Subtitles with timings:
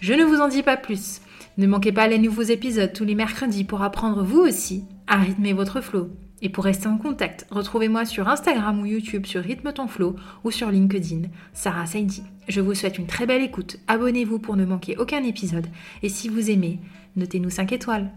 [0.00, 1.20] Je ne vous en dis pas plus.
[1.56, 5.52] Ne manquez pas les nouveaux épisodes tous les mercredis pour apprendre vous aussi à rythmer
[5.52, 6.10] votre flow.
[6.40, 10.52] Et pour rester en contact, retrouvez-moi sur Instagram ou YouTube sur Rythme ton flow ou
[10.52, 12.22] sur LinkedIn, Sarah Saidi.
[12.46, 13.78] Je vous souhaite une très belle écoute.
[13.88, 15.66] Abonnez-vous pour ne manquer aucun épisode.
[16.04, 16.78] Et si vous aimez,
[17.16, 18.12] notez-nous 5 étoiles.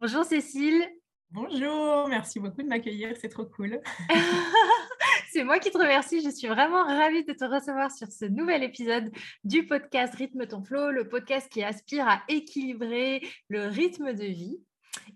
[0.00, 0.82] Bonjour Cécile.
[1.30, 3.80] Bonjour, merci beaucoup de m'accueillir, c'est trop cool.
[5.32, 8.62] c'est moi qui te remercie, je suis vraiment ravie de te recevoir sur ce nouvel
[8.62, 9.10] épisode
[9.44, 14.58] du podcast Rythme ton flow, le podcast qui aspire à équilibrer le rythme de vie.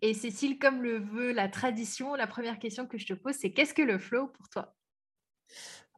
[0.00, 3.52] Et Cécile, comme le veut la tradition, la première question que je te pose, c'est
[3.52, 4.74] qu'est-ce que le flow pour toi?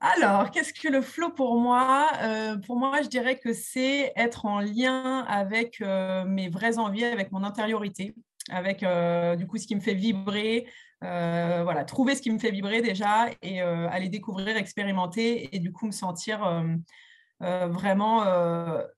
[0.00, 2.10] Alors, qu'est-ce que le flow pour moi?
[2.20, 7.04] Euh, Pour moi, je dirais que c'est être en lien avec euh, mes vraies envies,
[7.04, 8.14] avec mon intériorité
[8.50, 10.66] avec euh, du coup ce qui me fait vibrer,
[11.04, 15.58] euh, voilà, trouver ce qui me fait vibrer déjà et euh, aller découvrir, expérimenter et
[15.58, 16.64] du coup me sentir
[17.40, 18.24] vraiment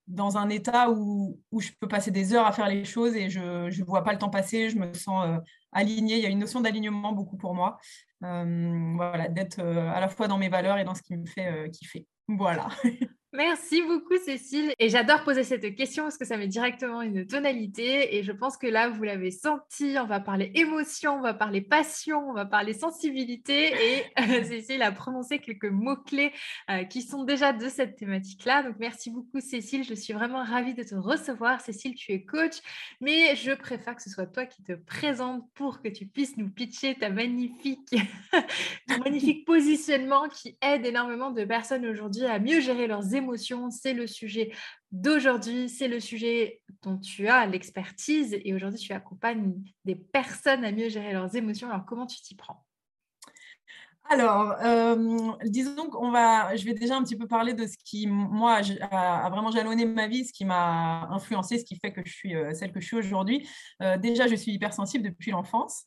[0.07, 3.29] dans un état où, où, je peux passer des heures à faire les choses et
[3.29, 5.39] je ne vois pas le temps passer, je me sens
[5.71, 6.15] alignée.
[6.15, 7.77] Il y a une notion d'alignement beaucoup pour moi,
[8.21, 12.07] voilà, d'être à la fois dans mes valeurs et dans ce qui me fait kiffer.
[12.27, 12.69] Voilà.
[13.33, 14.73] Merci beaucoup Cécile.
[14.77, 18.17] Et j'adore poser cette question parce que ça met directement une tonalité.
[18.17, 21.61] Et je pense que là, vous l'avez senti, on va parler émotion, on va parler
[21.61, 23.71] passion, on va parler sensibilité.
[23.71, 26.33] Et euh, Cécile a prononcé quelques mots-clés
[26.69, 28.63] euh, qui sont déjà de cette thématique-là.
[28.63, 29.85] Donc merci beaucoup Cécile.
[29.85, 31.61] Je suis vraiment ravie de te recevoir.
[31.61, 32.57] Cécile, tu es coach,
[32.99, 36.49] mais je préfère que ce soit toi qui te présente pour que tu puisses nous
[36.49, 37.95] pitcher ta magnifique,
[38.89, 43.20] ton magnifique positionnement qui aide énormément de personnes aujourd'hui à mieux gérer leurs émotions
[43.69, 44.51] c'est le sujet
[44.91, 49.53] d'aujourd'hui, c'est le sujet dont tu as l'expertise et aujourd'hui tu accompagnes
[49.85, 51.69] des personnes à mieux gérer leurs émotions.
[51.69, 52.65] Alors comment tu t'y prends?
[54.11, 58.07] Alors, euh, disons qu'on va, je vais déjà un petit peu parler de ce qui,
[58.07, 58.59] moi,
[58.91, 62.35] a, vraiment jalonné ma vie, ce qui m'a influencé, ce qui fait que je suis
[62.35, 63.47] euh, celle que je suis aujourd'hui.
[63.81, 65.85] Euh, déjà, je suis hypersensible depuis l'enfance.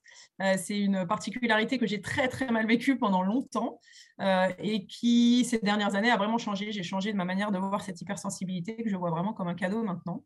[0.56, 3.78] c'est une particularité que j'ai très, très mal vécue pendant longtemps
[4.58, 6.72] et qui, ces dernières années, a vraiment changé.
[6.72, 9.54] J'ai changé de ma manière de voir cette hypersensibilité que je vois vraiment comme un
[9.54, 10.24] cadeau maintenant.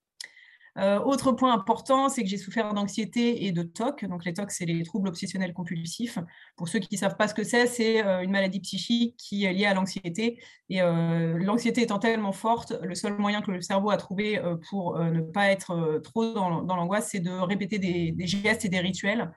[0.76, 4.04] Euh, autre point important, c'est que j'ai souffert d'anxiété et de TOC.
[4.04, 6.18] Donc les TOC, c'est les troubles obsessionnels compulsifs.
[6.56, 9.44] Pour ceux qui ne savent pas ce que c'est, c'est euh, une maladie psychique qui
[9.44, 10.40] est liée à l'anxiété.
[10.68, 14.98] Et euh, l'anxiété étant tellement forte, le seul moyen que le cerveau a trouvé pour
[14.98, 19.32] ne pas être trop dans, l'angoisse, c'est de répéter des, gestes et des rituels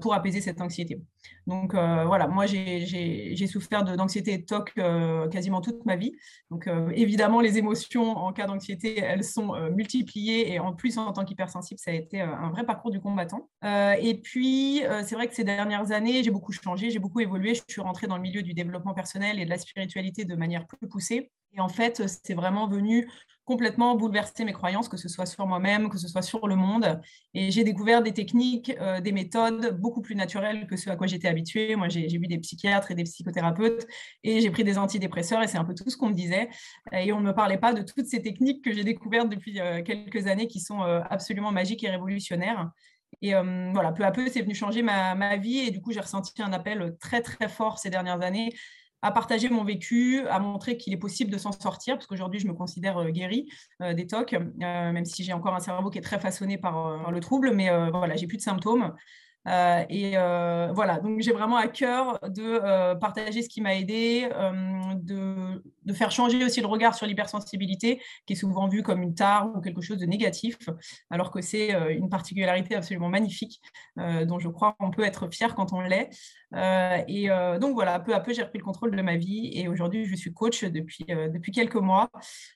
[0.00, 1.00] pour apaiser cette anxiété.
[1.46, 6.12] Donc euh, voilà, moi j'ai souffert d'anxiété et de TOC euh, quasiment toute ma vie.
[6.50, 11.24] Donc évidemment, les émotions en cas d'anxiété, elles sont multipliées et en plus en tant
[11.24, 13.48] qu'hypersensible, ça a été un vrai parcours du combattant.
[13.64, 17.54] et puis c'est vrai que ces dernières années, j'ai beaucoup changé, j'ai beaucoup évolué.
[17.54, 20.66] Je suis rentrée dans le milieu du développement personnel et de la spiritualité de manière
[20.66, 21.30] plus poussée.
[21.54, 23.10] Et en fait, c'est vraiment venu
[23.44, 27.00] complètement bouleverser mes croyances, que ce soit sur moi-même, que ce soit sur le monde.
[27.34, 31.06] Et j'ai découvert des techniques, euh, des méthodes beaucoup plus naturelles que ce à quoi
[31.06, 31.74] j'étais habituée.
[31.74, 33.86] Moi, j'ai vu des psychiatres et des psychothérapeutes
[34.22, 36.48] et j'ai pris des antidépresseurs et c'est un peu tout ce qu'on me disait.
[36.92, 39.82] Et on ne me parlait pas de toutes ces techniques que j'ai découvertes depuis euh,
[39.82, 42.70] quelques années qui sont euh, absolument magiques et révolutionnaires.
[43.20, 46.00] Et voilà, peu à peu, c'est venu changer ma, ma vie et du coup, j'ai
[46.00, 48.52] ressenti un appel très, très fort ces dernières années
[49.02, 52.46] à partager mon vécu, à montrer qu'il est possible de s'en sortir, parce qu'aujourd'hui, je
[52.46, 53.48] me considère euh, guérie
[53.82, 57.10] euh, des TOC, euh, même si j'ai encore un cerveau qui est très façonné par,
[57.10, 58.94] le trouble, mais voilà, j'ai plus de symptômes.
[59.46, 64.28] et voilà, donc j'ai vraiment à cœur de partager ce qui m'a aidé,
[64.94, 69.14] de de faire changer aussi le regard sur l'hypersensibilité, qui est souvent vue comme une
[69.14, 70.56] tare ou quelque chose de négatif,
[71.10, 73.60] alors que c'est euh, une particularité absolument magnifique,
[73.98, 76.10] euh, dont je crois qu'on peut être fier quand on l'est.
[76.54, 77.28] Euh, et
[77.60, 80.14] donc voilà, peu à peu, j'ai repris le contrôle de ma vie et aujourd'hui, je
[80.14, 82.10] suis coach depuis, depuis quelques mois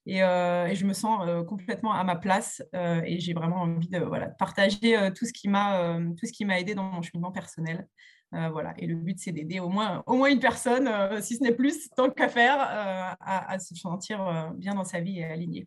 [0.07, 5.11] et, je me sens complètement à ma place et j'ai vraiment envie de, voilà, partager
[5.15, 7.87] tout ce qui m'a aidé dans mon cheminement personnel.
[8.35, 8.75] Euh, voilà.
[8.79, 11.55] Et le but, c'est d'aider au moins, au moins une personne, euh, si ce n'est
[11.55, 15.67] plus, tant qu'à faire, euh, à, se sentir bien dans sa vie et aligné.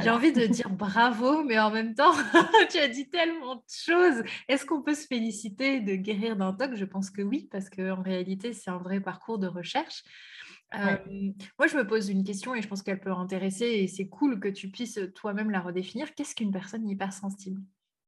[0.00, 2.12] J'ai envie de dire bravo, mais en même temps,
[2.70, 4.22] tu as dit tellement de choses.
[4.48, 8.02] Est-ce qu'on peut se féliciter de guérir d'un TOC Je pense que oui, parce qu'en
[8.02, 10.02] réalité, c'est un vrai parcours de recherche.
[10.72, 14.40] moi, je me pose une question et je pense qu'elle peut intéresser et c'est cool
[14.40, 16.14] que tu puisses toi-même la redéfinir.
[16.14, 17.62] Qu'est-ce qu'une personne hypersensible?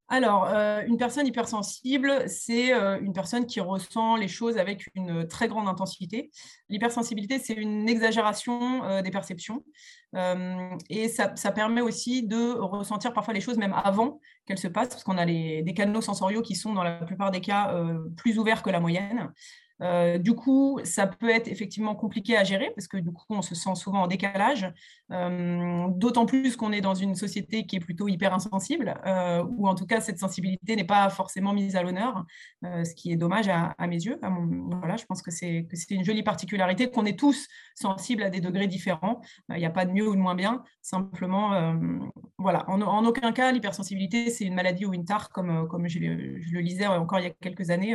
[0.08, 5.26] Alors, euh, une personne hypersensible, c'est euh, une personne qui ressent les choses avec une
[5.26, 6.30] très grande intensité.
[6.68, 9.64] L'hypersensibilité, c'est une exagération euh, des perceptions.
[10.90, 15.02] et ça, permet aussi de ressentir parfois les choses même avant qu'elles se passent, parce
[15.04, 17.74] qu'on a des canaux sensoriaux qui sont dans la plupart des cas
[18.16, 19.32] plus ouverts que la moyenne.
[19.84, 23.42] Euh, du coup, ça peut être effectivement compliqué à gérer parce que du coup, on
[23.42, 24.72] se sent souvent en décalage,
[25.12, 29.68] euh, d'autant plus qu'on est dans une société qui est plutôt hyper insensible, euh, ou
[29.68, 32.24] en tout cas, cette sensibilité n'est pas forcément mise à l'honneur,
[32.62, 34.18] ce qui est dommage à, mes yeux.
[34.80, 38.66] voilà, je pense que c'est une jolie particularité qu'on est tous sensibles à des degrés
[38.66, 39.20] différents.
[39.50, 40.62] Il n'y a pas de mieux ou de moins bien.
[40.80, 41.74] Simplement,
[42.38, 46.52] voilà, en, aucun cas, l'hypersensibilité, c'est une maladie ou une tare, comme, comme je, je,
[46.52, 47.94] le lisais encore il y a quelques années.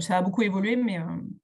[0.00, 0.98] ça a beaucoup évolué, mais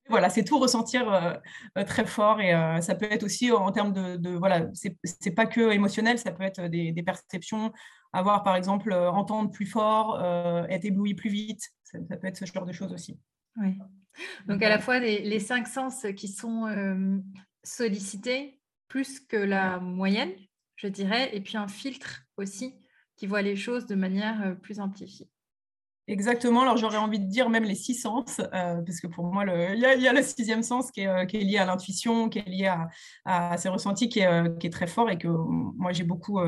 [0.08, 1.34] voilà, c'est tout ressentir euh,
[1.78, 5.72] euh, très fort et ça peut être aussi en termes de, voilà, c'est pas que
[5.72, 7.72] émotionnel, ça peut être des, perceptions,
[8.12, 10.22] avoir par exemple entendre plus fort,
[10.68, 13.18] être ébloui plus vite, ça, peut être ce genre de choses aussi.
[13.56, 13.78] Oui.
[14.46, 17.22] Donc à la fois les, cinq sens qui sont
[17.62, 20.32] sollicités plus que la moyenne,
[20.76, 22.74] je dirais, et puis un filtre aussi
[23.16, 25.28] qui voit les choses de manière plus amplifiée.
[26.08, 29.44] Exactement, alors j'aurais envie de dire même les six sens, euh, parce que pour moi,
[29.46, 32.74] il y, a le sixième sens qui est, euh, lié à l'intuition, qui est lié
[33.24, 36.40] à, ces ressentis, qui est, euh, qui est, très fort et que moi j'ai beaucoup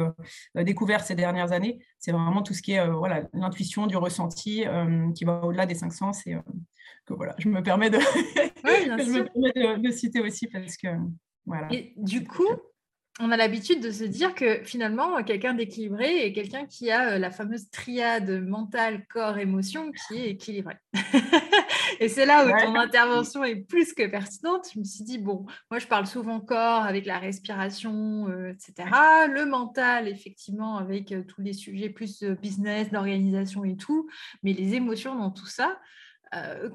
[0.56, 1.78] découvert ces dernières années.
[1.98, 4.64] C'est vraiment tout ce qui est voilà, l'intuition, du ressenti,
[5.14, 6.36] qui va au-delà des cinq sens et
[7.06, 7.98] que voilà, je me permets de,
[9.80, 10.88] de, citer aussi parce que
[11.46, 11.72] voilà.
[11.72, 12.48] Et du coup,
[13.20, 17.19] on a l'habitude de se dire que finalement, quelqu'un d'équilibré est quelqu'un qui a euh,
[17.19, 20.75] la fameuse triade mental, corps, émotion qui est équilibré.
[22.00, 24.66] et c'est là où ton intervention est plus que pertinente.
[24.75, 28.90] Je me suis dit, bon, moi je parle souvent corps avec la respiration, euh, etc.
[29.28, 34.08] Le mental, effectivement, avec euh, tous les sujets plus business, d'organisation et tout.
[34.43, 35.78] Mais les émotions dans tout ça,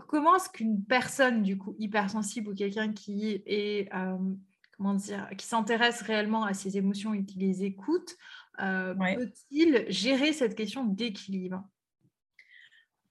[0.08, 3.90] comment est-ce qu'une personne, du coup, hypersensible ou quelqu'un qui est
[4.80, 8.16] comment dire, qui s'intéresse réellement à ses émotions et qui les écoute,
[8.62, 11.68] euh, peut-il gérer cette question d'équilibre?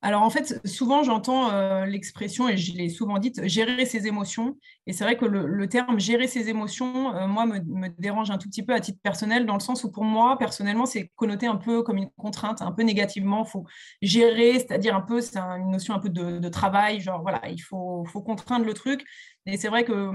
[0.01, 4.57] Alors en fait, souvent j'entends euh, l'expression, et je l'ai souvent dite, gérer ses émotions.
[4.87, 8.49] Et c'est vrai que le, terme gérer ses émotions, euh, moi, me, dérange un tout
[8.49, 11.57] petit peu à titre personnel, dans le sens où pour moi, personnellement, c'est connoté un
[11.57, 13.45] peu comme une contrainte, un peu négativement.
[13.45, 13.67] Il faut
[14.01, 18.05] gérer, c'est-à-dire un peu, c'est une notion un peu de, travail, genre voilà, il faut,
[18.25, 19.05] contraindre le truc.
[19.47, 20.13] Et c'est vrai que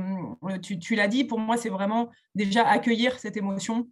[0.62, 3.88] tu, tu l'as dit, pour moi, c'est vraiment déjà accueillir cette émotion.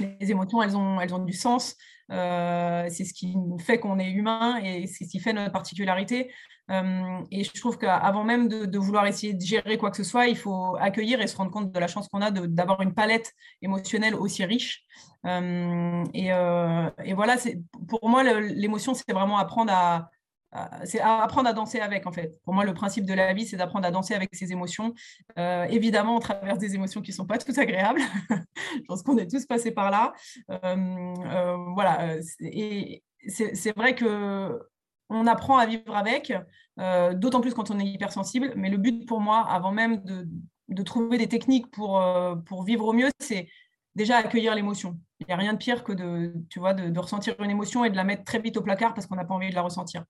[0.00, 1.76] Les émotions, elles ont, elles ont du sens.
[2.10, 6.32] Euh, c'est ce qui fait qu'on est humain et c'est ce qui fait notre particularité.
[6.70, 10.26] Euh, et je trouve qu'avant même de, vouloir essayer de gérer quoi que ce soit,
[10.26, 13.32] il faut accueillir et se rendre compte de la chance qu'on a d'avoir une palette
[13.62, 14.84] émotionnelle aussi riche.
[15.24, 17.36] et, et, voilà,
[17.88, 20.21] pour moi, l'émotion, c'est vraiment apprendre à, euh,
[20.84, 22.38] c'est apprendre à danser avec, en fait.
[22.44, 24.94] Pour moi, le principe de la vie, c'est d'apprendre à danser avec ses émotions.
[25.38, 28.00] Euh, évidemment, on traverse des émotions qui ne sont pas toutes agréables.
[28.76, 30.12] Je pense qu'on est tous passés par là.
[30.50, 32.16] Euh, voilà.
[32.40, 34.60] Et c'est vrai que
[35.08, 36.32] on apprend à vivre avec,
[37.14, 38.52] d'autant plus quand on est hypersensible.
[38.56, 40.26] Mais le but pour moi, avant même de,
[40.68, 42.02] de trouver des techniques pour,
[42.46, 43.48] pour vivre au mieux, c'est
[43.94, 44.98] déjà accueillir l'émotion.
[45.20, 47.90] Il n'y a rien de pire que de, tu vois, de, ressentir une émotion et
[47.90, 50.04] de la mettre très vite au placard parce qu'on n'a pas envie de la ressentir.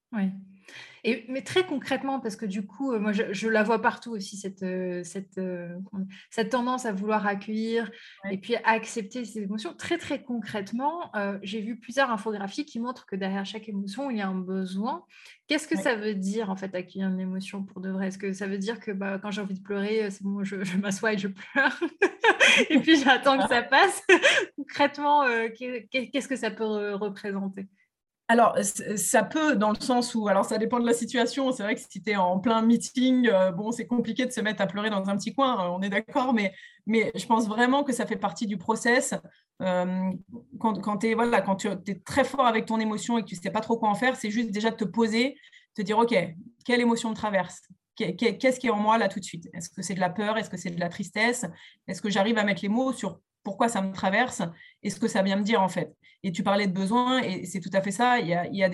[1.04, 4.37] Et, mais très concrètement, parce que du coup, euh, moi, je, la vois partout aussi,
[4.37, 5.76] cette, euh, cette, euh,
[6.30, 7.90] cette tendance à vouloir accueillir
[8.30, 9.75] et puis accepter ces émotions.
[9.75, 11.11] Très, très concrètement,
[11.42, 15.04] j'ai vu plusieurs infographies qui montrent que derrière chaque émotion, il y a un besoin.
[15.49, 18.09] Qu'est-ce que ça veut dire, en fait, accueillir une émotion pour de vrai?
[18.09, 20.62] Est-ce que ça veut dire que bah, quand j'ai envie de pleurer, c'est bon, je,
[20.62, 21.80] je m'assois et je pleure
[22.71, 24.02] et puis j'attends que ça passe?
[24.56, 25.25] Concrètement,
[25.59, 27.66] qu'est-ce que ça peut représenter?
[28.33, 28.57] Alors,
[28.97, 31.53] ça peut, dans le sens où, alors ça dépend de la situation.
[31.53, 34.41] C'est vrai que si tu es en plein meeting, euh, bon, c'est compliqué de se
[34.41, 36.55] mettre à pleurer dans un petit coin, on est d'accord, mais,
[36.87, 39.12] mais je pense vraiment que ça fait partie du process.
[39.61, 40.11] Euh,
[40.59, 43.35] quand, quand, es, voilà, quand tu es très fort avec ton émotion et que tu
[43.35, 45.37] ne sais pas trop quoi en faire, c'est juste déjà de te poser,
[45.75, 46.15] te dire, OK,
[46.65, 47.61] quelle émotion me traverse?
[47.95, 49.51] Qu'est-ce qui est en moi là tout de suite?
[49.53, 50.39] Est-ce que c'est de la peur?
[50.39, 51.45] Est-ce que c'est de la tristesse?
[51.87, 54.42] Est-ce que j'arrive à mettre les mots sur pourquoi ça me traverse
[54.82, 55.94] et ce que ça vient me dire en fait.
[56.25, 58.20] Et tu parlais de besoins et c'est tout à fait ça.
[58.20, 58.70] Il y a,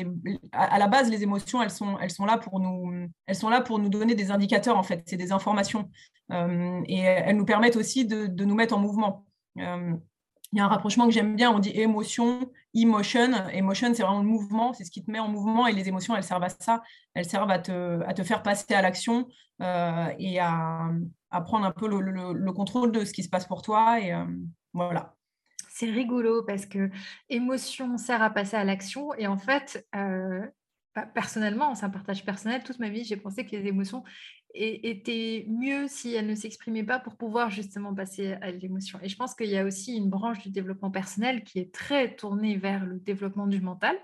[0.53, 1.97] à, la base, les émotions, elles sont,
[2.27, 5.03] là pour nous, elles sont là pour nous donner des indicateurs en fait.
[5.07, 5.91] C'est des informations
[6.33, 9.25] euh, et elles nous permettent aussi de, nous mettre en mouvement.
[9.59, 9.95] Euh,
[10.53, 13.31] il y a un rapprochement que j'aime bien, on dit émotion, emotion.
[13.53, 16.17] Emotion, c'est vraiment le mouvement, c'est ce qui te met en mouvement et les émotions,
[16.17, 16.83] elles servent à ça.
[17.15, 19.29] Elles servent à te, à te faire passer à l'action
[19.61, 20.91] euh, et à,
[21.31, 24.01] à, prendre un peu le, le, le, contrôle de ce qui se passe pour toi.
[24.01, 24.13] Et,
[24.73, 25.15] voilà.
[25.71, 26.91] C'est rigolo parce que
[27.29, 30.45] émotion sert à passer à l'action et en fait, euh,
[30.95, 34.03] bah, personnellement, c'est un partage personnel, toute ma vie, j'ai pensé que les émotions
[34.55, 38.99] étaient mieux si elles ne s'exprimaient pas pour pouvoir justement passer à l'émotion.
[39.03, 42.17] Et je pense qu'il y a aussi une branche du développement personnel qui est très
[42.17, 43.97] tournée vers le développement du mental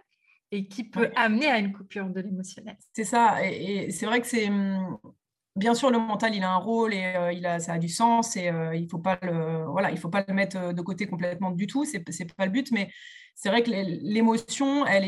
[0.53, 2.77] et qui peut amener à une coupure de l'émotionnel.
[2.93, 4.99] C'est ça, et c'est vrai que c'est hum,
[5.57, 7.89] bien sûr, le mental, il a un rôle et euh, il a, ça a du
[7.89, 10.73] sens et euh, il ne faut, pas le, voilà, il faut pas le mettre euh,
[10.73, 12.91] de côté complètement du tout, ce n'est pas le but, mais
[13.35, 15.05] c'est vrai que l'émotion, elle,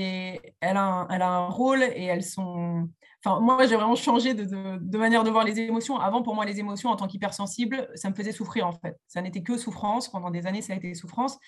[0.61, 2.89] elle, a un, elle a un rôle et elles sont...
[3.25, 5.97] Enfin, moi, j'ai vraiment changé de, de, manière de voir les émotions.
[5.99, 8.97] Avant, pour moi, les émotions, en tant qu'hypersensible, ça me faisait souffrir, en fait.
[9.09, 10.09] Ça n'était que souffrance.
[10.09, 11.39] Pendant des années, ça a été souffrance.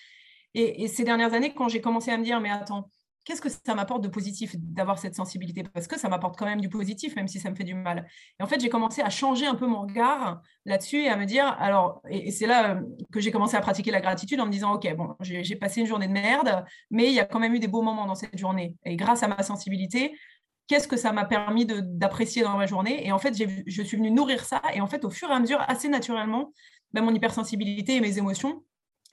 [0.55, 2.89] Et ces dernières années, quand j'ai commencé à me dire, mais attends,
[3.29, 5.61] qu'est-ce que ça m'apporte de positif d'avoir cette sensibilité?
[5.61, 8.07] Parce que ça m'apporte quand même du positif, même si ça me fait du mal.
[8.39, 11.25] Et en fait, j'ai commencé à changer un peu mon regard là-dessus et à me
[11.25, 12.81] dire, alors, et, c'est là euh,
[13.11, 15.85] que j'ai commencé à pratiquer la gratitude en me disant, OK, bon, j'ai passé une
[15.85, 18.35] journée de merde, mais il y a quand même eu des beaux moments dans cette
[18.35, 18.75] journée.
[18.83, 20.17] Et grâce à ma sensibilité,
[20.65, 23.05] qu'est-ce que ça m'a permis d'apprécier dans ma journée?
[23.05, 23.35] Et en fait,
[23.67, 24.59] je suis venue nourrir ça.
[24.73, 26.51] Et en fait, au fur et à mesure, assez naturellement,
[26.93, 28.63] ben, mon hypersensibilité et mes émotions,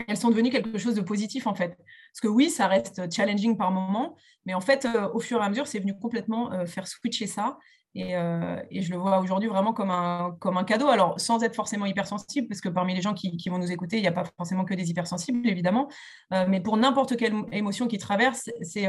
[0.06, 1.76] elles sont devenues quelque chose de positif en fait.
[1.76, 5.44] Parce que oui, ça reste challenging par moment, mais en fait, euh, au fur et
[5.44, 7.58] à mesure, c'est venu complètement euh, faire switcher ça.
[7.96, 10.88] Euh, et, je le vois aujourd'hui vraiment comme un, comme un cadeau.
[10.88, 14.02] Alors, sans être forcément hypersensible, parce que parmi les gens qui, vont nous écouter, il
[14.02, 15.88] n'y a pas forcément que des hypersensibles, évidemment.
[16.30, 18.86] mais pour n'importe quelle émotion qui traverse, c'est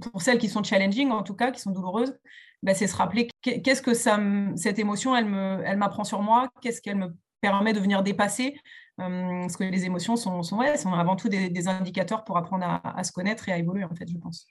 [0.00, 2.16] pour celles qui sont challenging, en tout cas, qui sont douloureuses,
[2.62, 4.18] bah, c'est se rappeler qu'est-ce que ça,
[4.56, 5.26] cette émotion, elle
[5.76, 8.56] m'apprend elle sur moi, qu'est-ce qu'elle me permet de venir dépasser
[8.98, 13.12] parce que les émotions sont, sont, sont avant tout des, indicateurs pour apprendre à, se
[13.12, 14.46] connaître et à évoluer, en fait, je pense.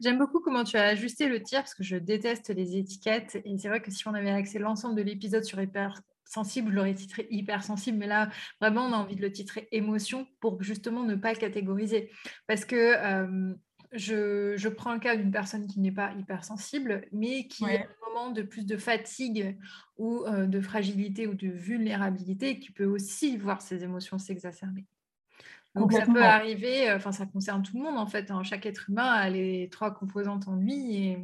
[0.00, 3.40] J'aime beaucoup comment tu as ajusté le tir, parce que je déteste les étiquettes.
[3.44, 6.76] Et c'est vrai que si on avait accès l'ensemble de l'épisode sur hyper sensible, je
[6.76, 8.30] l'aurais titré hypersensible, mais là,
[8.60, 12.10] vraiment, on a envie de le titrer émotion pour justement ne pas le catégoriser.
[12.46, 13.54] Parce que euh,
[13.92, 18.30] je, prends le cas d'une personne qui n'est pas hypersensible, mais qui a un moment
[18.30, 19.58] de plus de fatigue
[19.98, 24.86] ou euh, de fragilité ou de vulnérabilité, qui peut aussi voir ses émotions s'exacerber.
[25.74, 28.30] Donc ça peut arriver, euh, enfin ça concerne tout le monde en fait.
[28.30, 28.42] Hein.
[28.42, 30.96] Chaque être humain a les trois composantes en lui.
[30.96, 31.18] Et...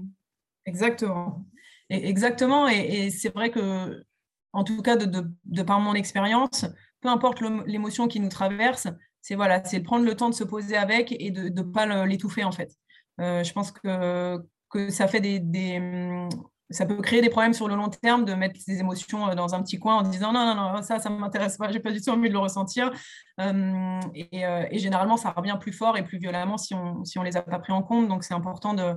[0.65, 1.45] Exactement.
[1.91, 2.69] exactement.
[2.69, 4.05] Et, c'est vrai que,
[4.53, 6.65] en tout cas, de par mon expérience,
[7.01, 8.89] peu importe l'émotion qui nous traverse,
[9.29, 12.45] c'est voilà, c'est prendre le temps de se poser avec et de ne pas l'étouffer
[12.45, 12.73] en fait.
[13.21, 14.39] Euh, je pense que,
[14.71, 16.31] que ça fait des, hum,
[16.71, 19.55] ça peut créer des problèmes sur le long terme de mettre ses émotions euh, dans
[19.55, 22.01] un petit coin en disant non, non, non, ça, ça m'intéresse pas, j'ai pas du
[22.01, 22.91] tout envie de le ressentir.
[23.37, 27.23] Hum, euh, et, généralement, ça revient plus fort et plus violemment si on si on
[27.23, 28.09] les a pas pris en compte.
[28.09, 28.95] Donc, c'est important de,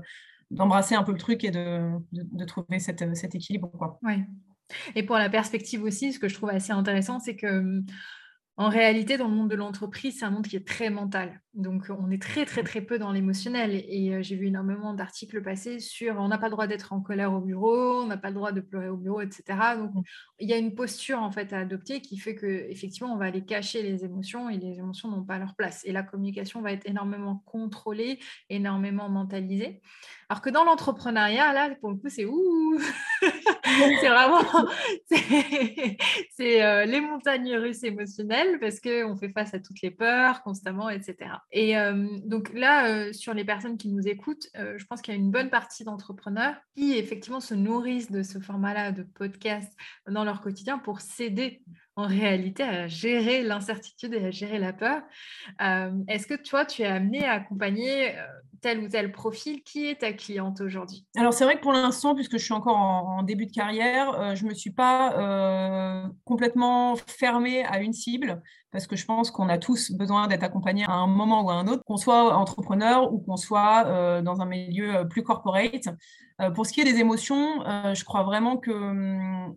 [0.49, 3.01] d'embrasser un peu le truc et de, de, trouver cet
[3.35, 3.69] équilibre.
[3.77, 3.99] Quoi.
[4.03, 4.23] Oui.
[4.95, 7.85] Et pour la perspective aussi, ce que je trouve assez intéressant, c'est que hum,
[8.57, 11.41] en réalité, dans le monde de l'entreprise, c'est un monde qui est très mental.
[11.53, 13.83] Donc, on est très, très, très peu dans l'émotionnel.
[13.89, 17.01] Et euh, j'ai vu énormément d'articles passer sur on n'a pas le droit d'être en
[17.01, 19.43] colère au bureau, on n'a pas le droit de pleurer au bureau, etc.
[19.77, 20.01] Donc, mmh.
[20.39, 23.25] il y a une posture en fait à adopter qui fait que effectivement, on va
[23.25, 25.81] aller cacher les émotions et les émotions n'ont pas leur place.
[25.85, 29.81] Et la communication va être énormément contrôlée, énormément mentalisée.
[30.29, 32.79] Alors que dans l'entrepreneuriat, là, pour le coup, c'est ouh
[33.99, 34.41] C'est vraiment
[36.31, 40.89] c'est euh, les montagnes russes émotionnelles parce qu'on fait face à toutes les peurs constamment,
[40.89, 41.40] etc.
[41.51, 45.17] Et euh, donc là, euh, sur les personnes qui nous écoutent, je pense qu'il y
[45.17, 49.71] a une bonne partie d'entrepreneurs qui effectivement se nourrissent de ce format-là de podcast
[50.09, 51.61] dans leur quotidien pour s'aider
[51.95, 55.01] en réalité à gérer l'incertitude et à gérer la peur.
[56.07, 58.13] Est-ce que toi, tu es amené à accompagner
[58.61, 59.61] tel ou tel profil?
[59.63, 61.05] Qui est ta cliente aujourd'hui?
[61.17, 64.43] Alors c'est vrai que pour l'instant, puisque je suis encore en, début de carrière, je
[64.45, 69.57] ne me suis pas complètement fermée à une cible parce que je pense qu'on a
[69.57, 73.19] tous besoin d'être accompagnés à un moment ou à un autre, qu'on soit entrepreneur ou
[73.19, 75.89] qu'on soit dans un milieu plus corporate.
[76.55, 79.55] pour ce qui est des émotions, je crois vraiment que hum,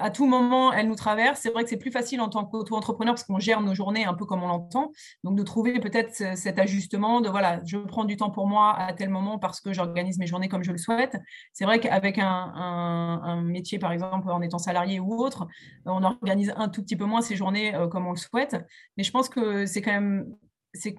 [0.00, 1.40] à tout moment, elle nous traverse.
[1.40, 4.14] C'est vrai que c'est plus facile en tant qu'auto-entrepreneur parce qu'on gère nos journées un
[4.14, 4.92] peu comme on l'entend.
[5.22, 8.92] Donc, de trouver peut-être cet ajustement de voilà, je prends du temps pour moi à
[8.92, 11.16] tel moment parce que j'organise mes journées comme je le souhaite.
[11.52, 15.46] C'est vrai qu'avec un, métier, par exemple, en étant salarié ou autre,
[15.86, 18.56] on organise un tout petit peu moins ses journées euh, comme on le souhaite.
[18.96, 20.26] Mais je pense que c'est quand même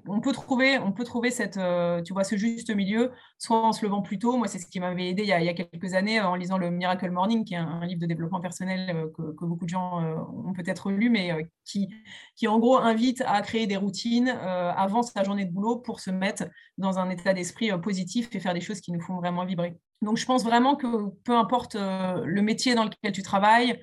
[0.07, 3.85] on peut trouver, on peut trouver euh, tu vois, ce juste milieu, soit en se
[3.85, 4.37] levant plus tôt.
[4.37, 6.69] Moi, c'est ce qui m'avait aidé il y, a, quelques années euh, en lisant le
[6.71, 10.01] Miracle Morning, qui est un, livre de développement personnel euh, que, beaucoup de gens
[10.45, 11.89] ont peut-être lu, mais qui,
[12.35, 16.09] qui en gros invite à créer des routines avant sa journée de boulot pour se
[16.09, 16.45] mettre
[16.77, 19.77] dans un état d'esprit positif et faire des choses qui nous font vraiment vibrer.
[20.01, 23.79] Donc, je pense vraiment que peu importe le métier dans lequel tu travailles,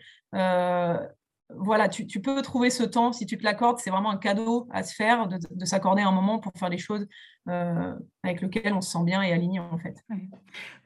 [1.50, 3.78] voilà, tu, peux trouver ce temps si tu te l'accordes.
[3.78, 7.06] C'est vraiment un cadeau à se faire de, s'accorder un moment pour faire les choses
[7.48, 9.96] euh, avec lesquelles on se sent bien et aligné en fait.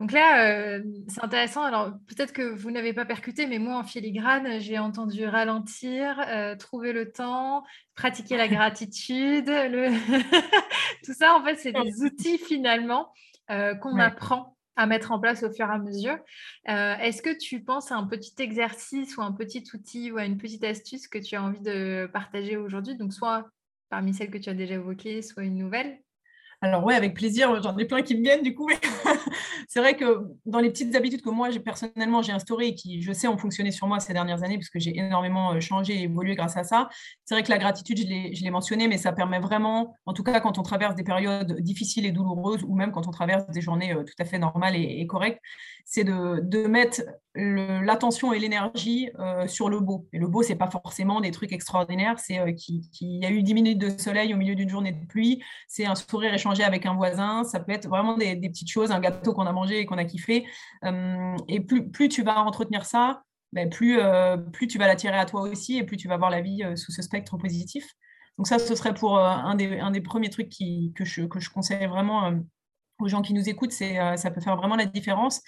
[0.01, 1.63] Donc là, euh, c'est intéressant.
[1.63, 6.57] Alors peut-être que vous n'avez pas percuté, mais moi en filigrane, j'ai entendu ralentir, euh,
[6.57, 7.63] trouver le temps,
[7.95, 9.51] pratiquer la gratitude.
[11.05, 13.13] Tout ça, en fait, c'est des outils finalement
[13.49, 16.19] qu'on apprend à mettre en place au fur et à mesure.
[16.69, 20.25] Euh, est-ce que tu penses à un petit exercice ou un petit outil ou à
[20.25, 22.97] une petite astuce que tu as envie de partager aujourd'hui?
[22.97, 23.49] Donc, soit
[23.89, 25.99] parmi celles que tu as déjà évoquées, soit une nouvelle
[26.63, 28.69] alors oui, avec plaisir, j'en ai plein qui me viennent du coup.
[29.69, 33.13] c'est vrai que dans les petites habitudes que moi, personnellement, j'ai instaurées et qui, je
[33.13, 36.03] sais, ont fonctionné sur moi ces dernières années, parce que j'ai énormément euh, changé et
[36.05, 36.89] évolué grâce à ça.
[37.27, 40.41] C'est vrai que la gratitude, je l'ai mentionné, mais ça permet vraiment, en tout cas
[40.41, 43.93] quand on traverse des périodes difficiles et douloureuses, ou même quand on traverse des journées
[43.93, 45.41] euh, tout à fait normales et, correctes,
[45.85, 47.03] c'est de, mettre
[47.37, 50.09] l'attention et l'énergie euh, sur le beau.
[50.13, 53.55] Et le beau, c'est pas forcément des trucs extraordinaires, c'est qu'il y a eu 10
[53.55, 56.95] minutes de soleil au milieu d'une journée de pluie, c'est un sourire échangé avec un
[56.95, 59.99] voisin, ça peut être vraiment des, petites choses, un gâteau qu'on a mangé et qu'on
[59.99, 60.47] a kiffé.
[60.85, 65.19] Euh, et plus, plus tu vas entretenir ça, ben plus, euh, plus tu vas l'attirer
[65.19, 67.87] à toi aussi et plus tu vas voir la vie sous ce spectre positif.
[68.39, 71.41] Donc ça, ce serait pour un des, un, des, premiers trucs qui, que, je, que
[71.41, 72.33] je conseille vraiment
[72.99, 75.43] aux gens qui nous écoutent, c'est ça peut faire vraiment la différence.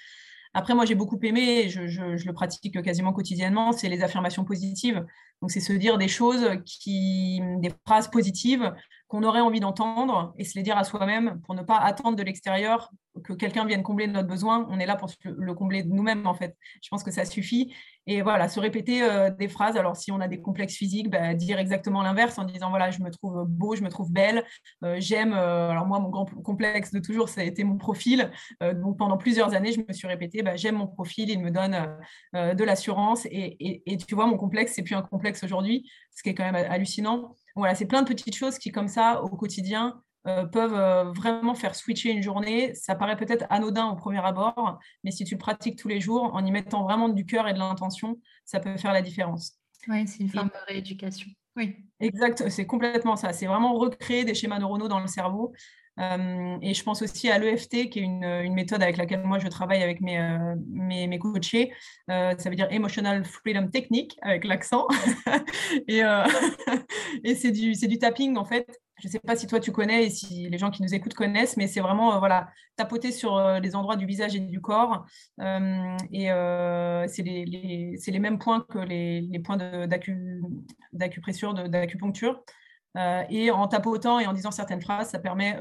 [0.55, 5.05] Après, moi, j'ai beaucoup aimé, je, le pratique quasiment quotidiennement, c'est les affirmations positives.
[5.41, 8.73] Donc, c'est se dire des choses qui, des phrases positives
[9.09, 12.23] qu'on aurait envie d'entendre et se les dire à soi-même pour ne pas attendre de
[12.23, 12.91] l'extérieur
[13.25, 14.67] que quelqu'un vienne combler notre besoin.
[14.71, 16.57] On est là pour le combler nous-mêmes, en fait.
[16.83, 17.75] Je pense que ça suffit.
[18.07, 19.77] Et voilà, se répéter euh, des phrases.
[19.77, 23.03] Alors, si on a des complexes physiques, bah, dire exactement l'inverse en disant voilà, je
[23.03, 24.45] me trouve beau, je me trouve belle,
[24.83, 25.35] euh, j'aime.
[25.35, 28.31] Euh, alors, moi, mon grand complexe de toujours, ça a été mon profil.
[28.61, 31.99] donc, pendant plusieurs années, je me suis répété bah, j'aime mon profil, il me donne
[32.35, 33.27] de l'assurance.
[33.31, 36.55] Et, tu vois, mon complexe, c'est plus un complexe aujourd'hui, ce qui est quand même
[36.71, 37.37] hallucinant.
[37.59, 41.55] Voilà, c'est plein de petites choses qui, comme ça, au quotidien, euh, peuvent euh, vraiment
[41.55, 42.73] faire switcher une journée.
[42.75, 46.35] Ça paraît peut-être anodin au premier abord, mais si tu le pratiques tous les jours,
[46.35, 49.59] en y mettant vraiment du cœur et de l'intention, ça peut faire la différence.
[49.89, 51.29] Oui, c'est une forme de rééducation.
[51.57, 51.77] Oui.
[51.99, 53.33] Exact, c'est complètement ça.
[53.33, 55.53] C'est vraiment recréer des schémas neuronaux dans le cerveau.
[55.99, 59.49] Euh, et je pense aussi à l'EFT, qui est une, méthode avec laquelle moi je
[59.49, 60.19] travaille avec mes,
[60.69, 61.73] mes, mes, coachés.
[62.09, 64.87] ça veut dire Emotional Freedom Technique, avec l'accent.
[65.89, 70.07] et, c'est du, du tapping, en fait, je ne sais pas si toi tu connais
[70.07, 73.37] et si les gens qui nous écoutent connaissent, mais c'est vraiment euh, voilà, tapoter sur
[73.37, 75.07] euh, les endroits du visage et du corps.
[75.41, 76.27] Euh, et
[77.09, 79.57] c'est les, les, mêmes points que les, les points
[80.93, 82.43] d'acupressure, d'acupuncture.
[83.31, 85.59] Et en tapotant et en disant certaines phrases, ça permet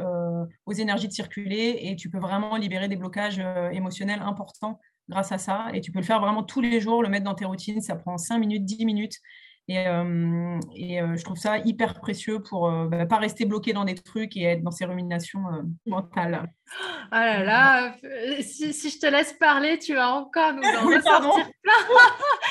[0.65, 5.37] aux énergies de circuler et tu peux vraiment libérer des blocages émotionnels importants grâce à
[5.37, 5.67] ça.
[5.73, 7.81] Et tu peux le faire vraiment tous les jours, le mettre dans tes routines.
[7.81, 9.19] Ça prend 5 minutes, 10 minutes.
[9.67, 13.73] Et, euh, euh, je trouve ça hyper précieux pour ne euh, bah, pas rester bloqué
[13.73, 15.43] dans des trucs et être dans ces ruminations
[15.85, 16.49] mentales.
[17.11, 17.95] Ah là là,
[18.41, 21.73] si, si, je te laisse parler, tu vas encore nous en ressortir plein.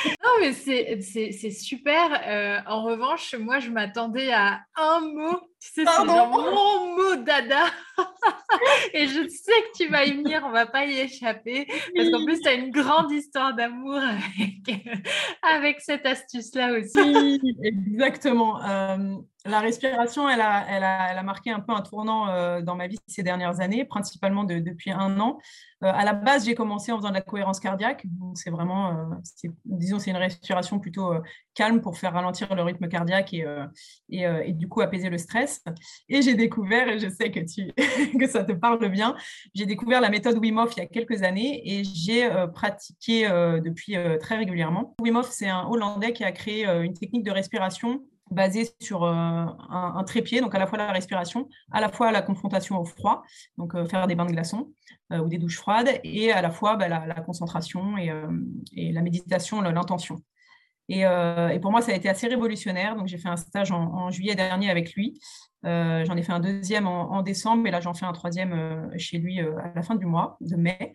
[0.25, 2.63] non, mais c'est super.
[2.67, 5.41] en revanche, moi, je m'attendais à un mot.
[5.61, 7.65] Tu sais, c'est mon mot dada.
[8.93, 11.67] et je sais que tu vas y venir, on va pas y échapper.
[11.95, 14.85] Parce qu'en plus, tu as une grande histoire d'amour avec,
[15.43, 17.41] avec, cette astuce-là aussi.
[17.63, 18.61] exactement.
[19.49, 22.75] La respiration, elle a, elle, a, elle a, marqué un peu un tournant euh, dans
[22.75, 25.39] ma vie ces dernières années, principalement depuis un an.
[25.85, 28.05] Euh, à la base, j'ai commencé en faisant de la cohérence cardiaque.
[28.35, 31.13] C'est vraiment, euh, disons, c'est une respiration plutôt
[31.55, 33.47] calme pour faire ralentir le rythme cardiaque et,
[34.11, 35.63] et, et du coup apaiser le stress.
[36.09, 37.73] Et j'ai découvert, et je sais que, tu,
[38.19, 39.17] que ça te parle bien,
[39.55, 43.29] j'ai découvert la méthode Wim Hof il y a quelques années et j'ai pratiqué
[43.63, 44.95] depuis très régulièrement.
[45.01, 49.13] Wim Hof, c'est un Hollandais qui a créé une technique de respiration basé sur euh,
[49.13, 53.23] un, trépied, donc à la fois la respiration, à la fois la confrontation au froid,
[53.57, 54.73] donc euh, faire des bains de glaçons
[55.13, 59.61] euh, ou des douches froides, et à la fois bah, la, concentration et, la méditation,
[59.61, 60.23] l'intention.
[60.89, 61.05] Et,
[61.61, 62.97] pour moi, ça a été assez révolutionnaire.
[62.97, 65.21] Donc, j'ai fait un stage en, juillet dernier avec lui.
[65.65, 69.41] j'en ai fait un deuxième en, décembre, et là, j'en fais un troisième chez lui
[69.41, 70.95] à la fin du mois de mai.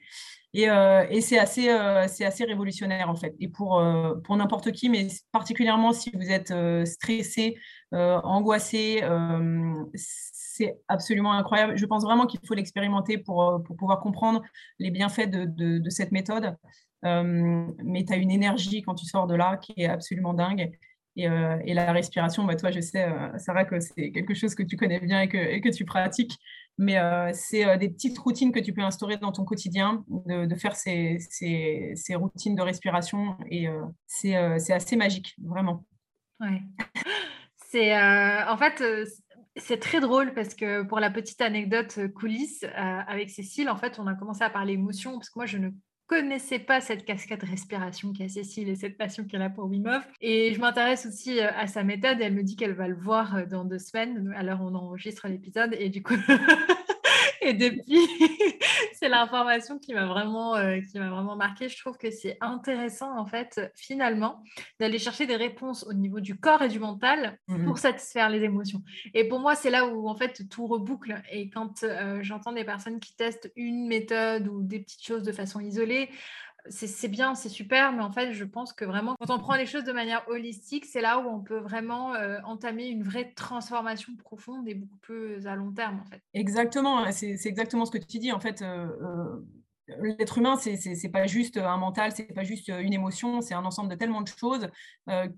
[0.54, 2.06] Et, euh, c'est assez, euh,
[2.48, 3.36] révolutionnaire en fait.
[3.40, 6.54] Et pour, euh, n'importe qui, mais particulièrement si vous êtes
[6.86, 7.56] stressé,
[7.92, 9.02] angoissé,
[9.94, 11.78] c'est absolument incroyable.
[11.78, 14.42] Je pense vraiment qu'il faut l'expérimenter pour, pouvoir comprendre
[14.80, 16.56] les bienfaits de cette méthode.
[17.04, 20.72] Mais tu as une énergie quand tu sors de là qui est absolument dingue.
[21.18, 23.06] Et, et la respiration, bah, toi, je sais,
[23.38, 26.38] Sarah, que c'est quelque chose que tu connais bien et que, tu pratiques.
[26.78, 30.56] Mais euh, c'est euh, des petites routines que tu peux instaurer dans ton quotidien, de,
[30.56, 33.38] faire ces, ces, routines de respiration.
[33.50, 35.86] Et euh, c'est assez magique, vraiment.
[36.40, 36.62] Ouais.
[37.70, 38.84] C'est en fait
[39.56, 44.08] c'est très drôle parce que pour la petite anecdote coulisse avec Cécile, en fait, on
[44.08, 45.70] a commencé à parler émotion parce que moi je ne
[46.12, 50.06] connaissais pas cette cascade respiration qu'a Cécile et cette passion qu'elle a pour Wim Hof.
[50.20, 52.18] Et je m'intéresse aussi euh, à sa méthode.
[52.20, 54.34] Elle me dit qu'elle va le voir euh, dans deux semaines.
[54.36, 56.16] Alors on enregistre l'épisode et du coup
[57.42, 57.98] Et depuis,
[59.02, 61.68] c'est l'information qui m'a vraiment, euh, qui m'a vraiment marqué.
[61.70, 64.44] Je trouve que c'est intéressant, en fait, finalement,
[64.80, 68.44] d'aller chercher des réponses au niveau du corps et du mental mmh pour satisfaire les
[68.44, 68.84] émotions.
[69.16, 71.20] Et pour moi, c'est là où, en fait, tout reboucle.
[71.32, 75.32] Et quand euh, j'entends des personnes qui testent une méthode ou des petites choses de
[75.32, 76.10] façon isolée,
[76.70, 79.66] c'est bien, c'est super, mais en fait, je pense que vraiment, quand on prend les
[79.66, 84.16] choses de manière holistique, c'est là où on peut vraiment euh, entamer une vraie transformation
[84.16, 86.22] profonde et beaucoup plus à long terme, en fait.
[86.34, 88.32] Exactement, c'est exactement ce que tu dis.
[88.32, 92.94] En fait, euh, euh, l'être humain, c'est pas juste un mental, c'est pas juste une
[92.94, 94.70] émotion, c'est un ensemble de tellement de choses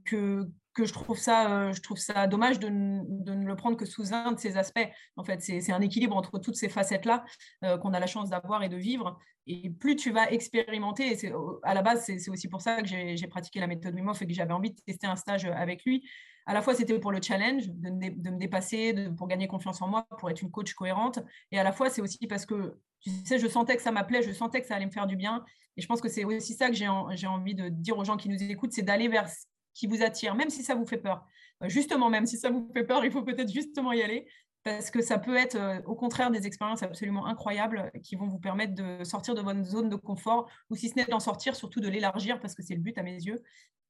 [0.05, 3.85] que, que je trouve ça, je trouve ça dommage de, de, ne le prendre que
[3.85, 4.87] sous un de ces aspects.
[5.15, 7.23] En fait, c'est un équilibre entre toutes ces facettes-là
[7.61, 9.19] qu'on a la chance d'avoir et de vivre.
[9.45, 11.33] Et plus tu vas expérimenter, et
[11.63, 14.33] à la base, c'est aussi pour ça que j'ai pratiqué la méthode Wim et que
[14.33, 16.03] j'avais envie de tester un stage avec lui.
[16.45, 20.05] À la fois, c'était pour le challenge, de, me dépasser, pour gagner confiance en moi,
[20.19, 21.19] pour être une coach cohérente.
[21.51, 24.21] Et à la fois, c'est aussi parce que, tu sais, je sentais que ça m'appelait,
[24.21, 25.43] je sentais que ça allait me faire du bien.
[25.77, 28.29] Et je pense que c'est aussi ça que j'ai envie de dire aux gens qui
[28.29, 29.27] nous écoutent, c'est d'aller vers
[29.73, 31.25] qui vous attire, même si ça vous fait peur.
[31.63, 34.27] Justement, même si ça vous fait peur, il faut peut-être justement y aller
[34.63, 38.39] parce que ça peut être euh, au contraire des expériences absolument incroyables qui vont vous
[38.39, 41.81] permettre de sortir de votre zone de confort, ou si ce n'est d'en sortir, surtout
[41.81, 43.43] de l'élargir, parce que c'est le but à mes yeux.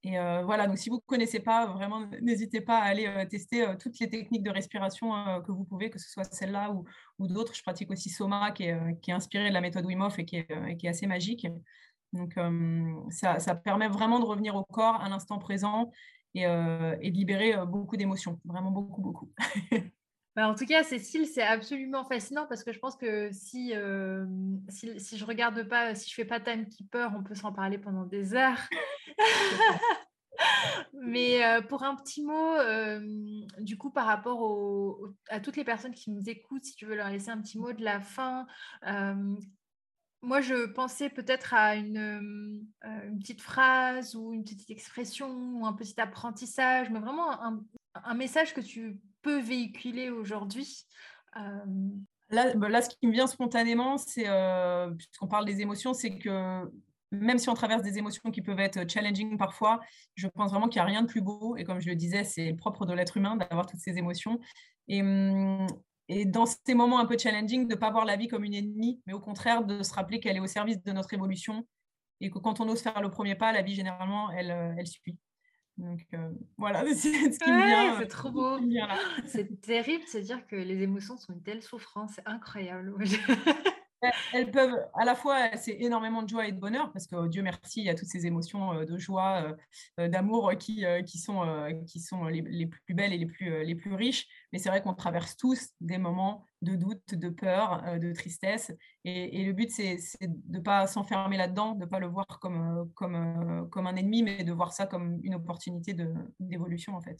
[0.05, 3.25] Et euh, voilà, donc si vous ne connaissez pas, vraiment, n'hésitez pas à aller euh,
[3.25, 5.11] tester toutes les techniques de respiration
[5.45, 7.55] que vous pouvez, que ce soit celle-là ou, d'autres.
[7.55, 10.37] Je pratique aussi Soma, qui est, qui est, inspiré de la méthode Wim et qui
[10.37, 11.47] est assez magique.
[12.13, 12.35] Donc
[13.09, 15.91] ça, ça, permet vraiment de revenir au corps, à l'instant présent,
[16.35, 19.31] et, et de libérer beaucoup d'émotions, vraiment beaucoup, beaucoup.
[20.35, 24.25] Bah, en tout cas, Cécile, c'est absolument fascinant parce que je pense que si, euh,
[24.67, 28.33] si, je regarde pas, si je fais pas timekeeper, on peut s'en parler pendant des
[28.33, 28.57] heures.
[30.93, 32.99] Mais euh, pour un petit mot, euh,
[33.59, 34.97] du coup, par rapport
[35.29, 37.71] à toutes les personnes qui nous écoutent, si tu veux leur laisser un petit mot
[37.71, 38.47] de la fin,
[40.23, 45.73] moi, je pensais peut-être à une, une, petite phrase ou une petite expression ou un
[45.73, 47.59] petit apprentissage, mais vraiment
[47.93, 50.85] un, message que tu peux véhiculer aujourd'hui
[51.35, 51.65] euh,
[52.29, 56.17] Là, bah, là, ce qui me vient spontanément, c'est, euh, puisqu'on parle des émotions, c'est
[56.17, 56.71] que
[57.11, 59.81] même si on traverse des émotions qui peuvent être challenging parfois,
[60.15, 61.57] je pense vraiment qu'il n'y a rien de plus beau.
[61.57, 64.39] Et comme je le disais, c'est propre de l'être humain d'avoir toutes ces émotions.
[64.87, 65.67] Et, hum,
[66.09, 68.53] et dans ces moments un peu challenging, de ne pas voir la vie comme une
[68.53, 71.65] ennemie, mais au contraire de se rappeler qu'elle est au service de notre évolution
[72.19, 74.87] et que quand on ose faire le premier pas, la vie, généralement, elle, euh, elle
[74.87, 75.17] suit.
[75.77, 77.99] Donc euh, voilà, c'est ce qui me vient.
[77.99, 78.59] C'est trop beau.
[79.25, 82.95] C'est terrible de se dire que les émotions sont une telle souffrance, c'est incroyable.
[84.33, 87.41] elles peuvent, à la fois, c'est énormément de joie et de bonheur, parce que Dieu
[87.41, 89.55] merci, il y a toutes ces émotions euh, de joie, euh,
[89.99, 91.43] euh, d'amour qui, qui sont,
[91.87, 94.27] qui sont les, plus belles et les plus, les plus riches.
[94.51, 98.71] Mais c'est vrai qu'on traverse tous des moments de doute, de peur, de tristesse.
[99.03, 102.89] Et, le but, c'est de ne pas s'enfermer là-dedans, de ne pas le voir comme,
[102.95, 105.95] comme, comme un ennemi, mais de voir ça comme une opportunité
[106.39, 107.19] d'évolution, en fait.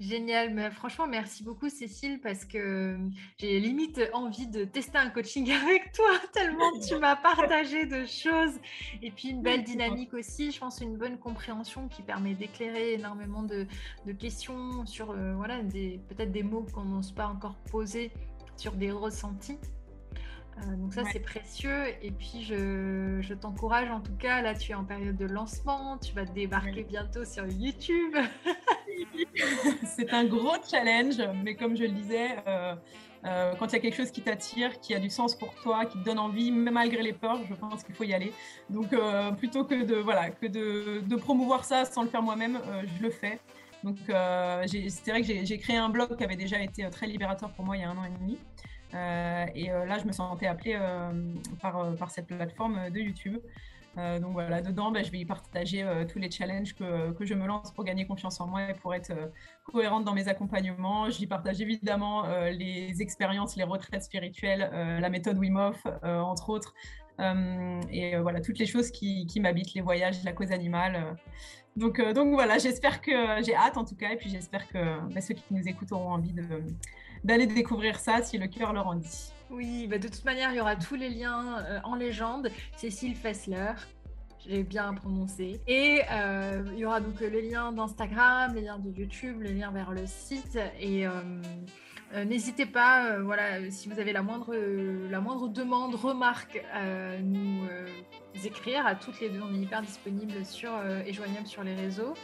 [0.00, 2.98] Génial, mais franchement, merci beaucoup Cécile parce que
[3.36, 8.58] j'ai limite envie de tester un coaching avec toi, tellement tu m'as partagé de choses
[9.02, 13.42] et puis une belle dynamique aussi, je pense une bonne compréhension qui permet d'éclairer énormément
[13.42, 13.66] de,
[14.18, 18.10] questions sur euh, voilà, peut-être des mots qu'on n'ose pas encore poser
[18.56, 19.58] sur des ressentis.
[20.58, 21.88] Euh, donc ça, c'est précieux.
[22.02, 24.42] Et puis, je, t'encourage en tout cas.
[24.42, 25.98] Là, tu es en période de lancement.
[25.98, 28.14] Tu vas débarquer bientôt sur YouTube.
[29.84, 31.16] c'est un gros challenge.
[31.44, 32.74] Mais comme je le disais, euh,
[33.24, 35.84] euh, quand il y a quelque chose qui t'attire, qui a du sens pour toi,
[35.84, 38.32] qui te donne envie, même malgré les peurs, je pense qu'il faut y aller.
[38.68, 38.94] Donc,
[39.38, 42.60] plutôt que de, voilà, que de, promouvoir ça sans le faire moi-même,
[42.96, 43.38] je le fais.
[43.84, 47.64] Donc, c'est vrai que j'ai créé un blog qui avait déjà été très libérateur pour
[47.64, 48.38] moi il y a un an et demi.
[48.94, 51.12] Euh, et euh, là, je me sentais appelée euh,
[51.60, 53.38] par cette plateforme de YouTube.
[53.96, 57.46] Donc voilà, dedans, bah, je vais y partager tous les challenges que, que, je me
[57.46, 59.12] lance pour gagner confiance en moi et pour être
[59.64, 61.10] cohérente dans mes accompagnements.
[61.10, 65.72] J'y partage évidemment les expériences, les retraites spirituelles, la méthode Wim
[66.04, 66.74] entre autres.
[67.90, 71.16] et voilà, toutes les choses qui, m'habitent, les voyages, la cause animale.
[71.76, 75.20] Donc, donc voilà, j'espère que j'ai hâte en tout cas, et puis j'espère que bah,
[75.20, 76.34] ceux qui nous écoutent auront envie
[77.24, 79.32] d'aller découvrir ça si le cœur leur en dit.
[79.50, 82.50] Oui, bah de toute manière, il y aura tous les liens euh, en légende.
[82.76, 83.72] Cécile Fessler,
[84.46, 85.60] j'ai bien prononcé.
[85.66, 89.72] Et euh, il y aura donc les liens d'Instagram, les liens de YouTube, les liens
[89.72, 90.56] vers le site.
[90.78, 96.64] Et euh, n'hésitez pas, voilà, si vous avez la moindre, la moindre demande, remarque,
[97.22, 97.66] nous
[98.44, 98.86] écrire.
[98.86, 100.70] À toutes les deux, on est hyper disponible sur,
[101.06, 102.14] et joignable sur les réseaux.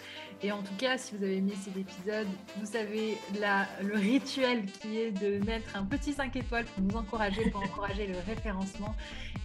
[0.43, 2.27] Et en tout cas, si vous avez aimé cet épisode,
[2.59, 6.97] vous savez la, le rituel qui est de mettre un petit 5 étoiles pour nous
[6.97, 8.95] encourager, pour encourager le référencement.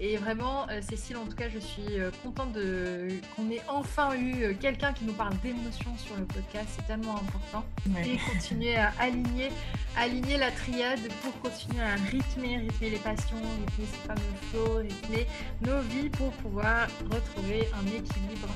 [0.02, 4.16] Et vraiment, euh, Cécile, en tout cas, je suis euh, contente de, qu'on ait enfin
[4.16, 6.68] eu euh, quelqu'un qui nous parle d'émotions sur le podcast.
[6.76, 7.64] C'est tellement important.
[8.06, 9.50] Et continuer à aligner,
[9.96, 15.26] aligner la triade pour continuer à rythmer, rythmer les passions, rythmer ces fameux flots, rythmer
[15.62, 18.48] nos vies pour pouvoir retrouver un équilibre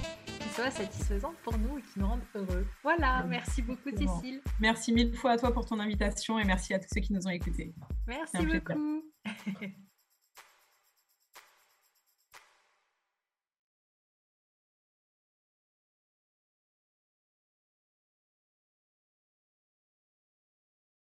[0.55, 2.65] soit satisfaisant pour nous et qui nous rende heureux.
[2.81, 4.41] Voilà, merci beaucoup Cécile.
[4.59, 7.27] Merci mille fois à toi pour ton invitation et merci à tous ceux qui nous
[7.27, 7.73] ont écoutés.
[8.07, 9.03] Merci beaucoup.